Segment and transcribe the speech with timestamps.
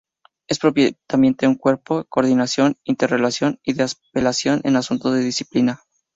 [0.47, 5.83] Es propiamente un cuerpo de coordinación, interrelación y de apelación en asuntos de disciplina.